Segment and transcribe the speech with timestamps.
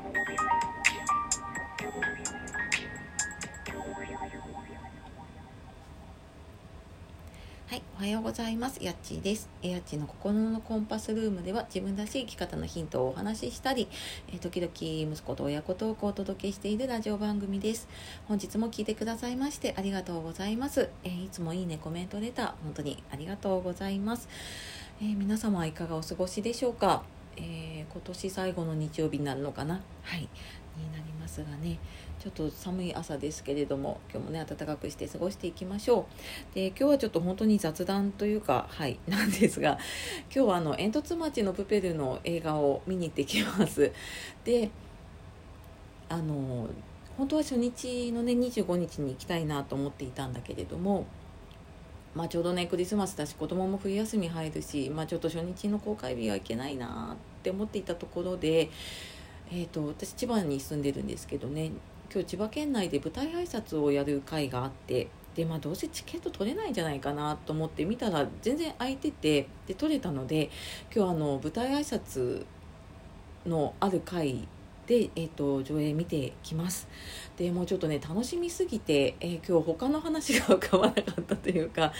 [0.00, 0.06] は
[7.76, 8.82] い、おはようございます。
[8.82, 9.50] やっちーです。
[9.60, 13.88] やっちーの心のコンパスルームでは自分らしい生き方のヒントをお話ししたり、
[14.28, 14.72] えー、時々
[15.12, 17.86] 息子と親子トークをお届けしているラジオ番組です。
[18.26, 20.88] 本日も聞いてくださいましてありがとうございます。
[21.04, 24.30] えー、いつもいいね、コメントレター、本当にありがとうございます。
[25.02, 27.02] えー、皆様はいかがお過ごしでしょうか、
[27.36, 29.80] え今年最後の日曜日になるのかな？
[30.02, 31.78] はい、になりますがね。
[32.20, 36.06] ちょっと寒い朝ですけれども今日もね暖かくして過ごしていきましょ
[36.52, 36.54] う。
[36.54, 39.78] で今日はちょっと本当に雑談というかはい なんですが
[40.34, 43.90] 今日はあの煙突町のプペルの映画を見に行ってきます。
[44.44, 44.70] で
[46.10, 46.68] あの
[47.16, 51.06] 本当は初日のね25日に行きたいなと思っていたんだけれども
[52.14, 58.70] まあ、ちょうどねクリスマスだし子供も冬休み入るし、まあ、ちょっと初日の公開日はいけないなって思っていたところで
[59.52, 61.72] えーと、私千葉に住んでるんですけどね
[62.12, 70.50] 今日千葉県内で舞台挨拶をやる会があってでまあどうせチケット取れないんじゃないかなと思って見たら全然空いててで取れたので
[70.94, 72.44] 今日あの舞台挨拶
[73.44, 74.46] のある会
[74.90, 76.88] で、えーと、上映見てきます。
[77.36, 81.92] でもうちょっとね楽しみすぎて、えー、今日他の話が浮かばなかったというか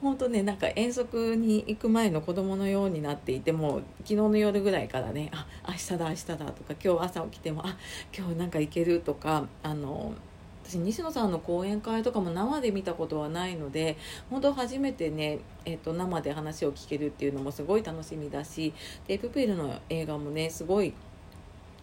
[0.00, 7.76] 本当ねなんか遠足に行く前の子供のようになっていても昨日の夜ぐらいからねあ明日だ明日だとか今日朝起きてもあ
[8.16, 10.14] 今日なんか行けるとかあの
[10.62, 13.96] 私西野さんの講演会とかも生で見たことはないので
[14.30, 18.72] 本当初めてね、えー、と生で話を聞けるっていうのもすごい楽しみだし
[19.08, 20.94] でプペルの映画もねすごい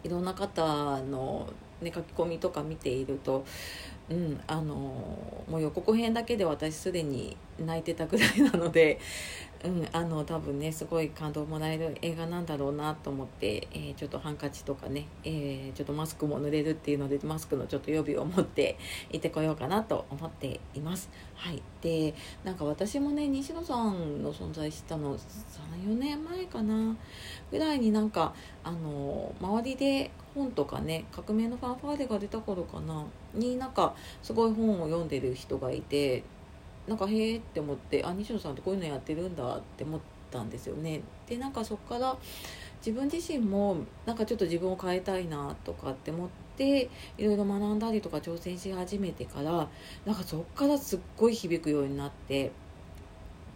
[0.06, 3.46] いろんな方の、ね、書き込みとか見ていると、
[4.10, 4.64] うん、あの
[5.50, 9.00] もう予告編だけで私すでに泣いてたぐらいなので、
[9.64, 18.78] うん、あの多分ねすごい感動もらえる映画なんだろうなと思って、えー、ちょっとハンカチとかね、えー、ちょっとマスクも濡れるっていうのでマスクのちょっと予備を持って
[19.10, 21.10] 行ってこようかなと思っています。
[21.34, 26.96] はい、でなんか私もね西野さんの存在したの34年前かな
[27.50, 33.04] ぐらいになんかあの周りで本とかね革命のファンファーレが出た頃かな
[33.34, 36.24] になんかすごい本を読んでる人がいて
[36.88, 41.02] なんかへえって思ってあ西野さんってこういうのやってるんだって思ったんですよね。
[41.28, 42.16] でなんかそこから
[42.86, 49.68] 自分自身もなんかちょっと自分を変えたいなとかって思っていろいろ学んだりとか挑戦し始めてから
[50.06, 52.52] なんかそこからすっごい響くようになって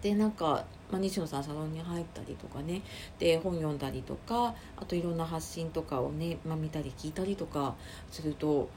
[0.02, 2.82] でなんか、まあ、西野さんサロンに入ったりとかね
[3.20, 7.76] で本読んだりとかあといろんな発信とかをね、まあ、見たり聞いたりとか
[8.10, 8.70] すると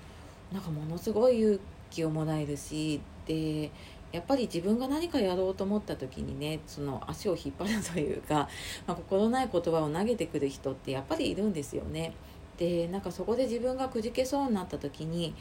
[0.52, 1.58] なんかものすごい勇
[1.90, 3.70] 気をもらえるしで
[4.12, 8.48] やっぱり自分が何かやろうと思った時にねその足を引っ張るというか、
[8.86, 12.12] まあ、心ない言葉を投げてくる人ってやっぱりいるんですよね。
[12.58, 15.34] でなんかそこで自分がくじけそうになった時に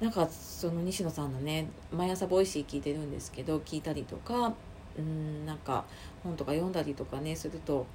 [0.00, 4.54] なんかその西野さんのね毎朝 Voicy 聞いてるんですけど聞いたりとか
[4.98, 5.84] うんなんか
[6.22, 7.86] 本とか読んだりとかねすると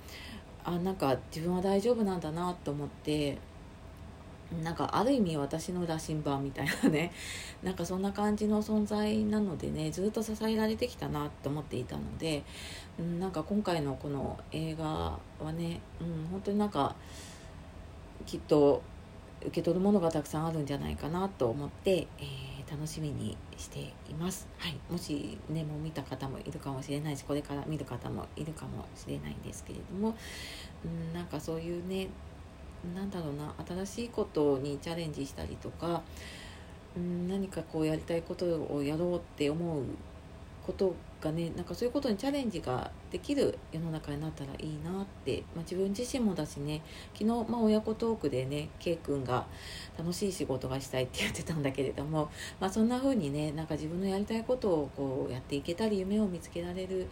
[0.63, 3.37] あなんか自分は大丈夫なんだなと思って
[4.63, 7.11] なんかある意味私の羅針盤みたいなね
[7.63, 12.43] なんかそんな感じの存在なのでねずっと支えられてきたなと思っていたので、
[12.99, 16.95] うん、なんか今回のこの映画はね、うん、本当になんか
[18.25, 18.81] きっと
[19.41, 30.15] 受け取るものがたくさんあるんじゃないかなと思って、えー、楽しみにしています、はい、もしねもう見た方もいるかもしれないしこれから見る方もいるかもしれないんですけれども、
[30.85, 32.07] うん、なんかそういうね
[32.95, 36.01] なんだろうな新しいことにチャレンジしたりとか
[36.95, 39.83] うん何かこうやりたいことをやろうって思う
[40.65, 46.81] ことがねなんかそういうことにチャレンジができる世の中になったらいいなって、まあ、自分自身もだしね
[47.13, 49.45] 昨日、まあ、親子トークでね K 君が
[49.97, 52.29] 楽しい仕事がしたいって言ってたんだけれども、
[52.59, 57.07] まあ、そんな風にねなんか自分のやりたいことをこうやっていけたり夢を見つけられる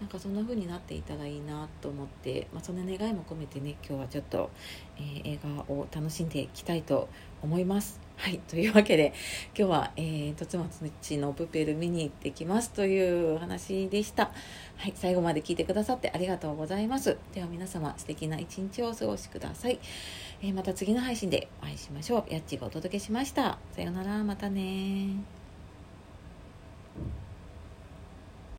[0.00, 4.50] なんかそんな風になっていたらいいなと思って、まあ、そんな願いも込めてね今日はちょっと、
[4.98, 7.08] えー、映画を楽しんでいきたいと
[7.42, 8.03] 思います。
[8.16, 8.38] はい。
[8.38, 9.12] というわけで、
[9.56, 14.30] 今日は、えー、とつまつちのプペル見に行ってきますという話でした。
[14.76, 14.92] はい。
[14.94, 17.18] 最後まで聞いてくださってありがとうございます。
[17.34, 19.78] では皆様、素敵な一日をお過ごしください。
[20.42, 22.32] えー、また次の配信でお会いしましょう。
[22.32, 23.58] やっちがお届けしました。
[23.72, 24.24] さようなら。
[24.24, 25.43] またね